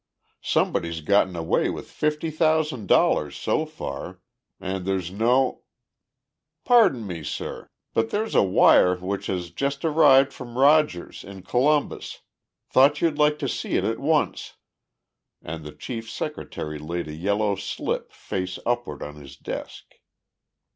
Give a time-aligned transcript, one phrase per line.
[0.41, 4.19] Somebody's gotten away with fifty thousand dollars so far,
[4.59, 5.61] and there's no"
[6.65, 12.21] "Pardon me, sir, but here's a wire which has just arrived from Rogers, in Columbus.
[12.67, 14.55] Thought you'd like to see it at once,"
[15.39, 19.85] and the chief's secretary laid a yellow slip face upward on his desk.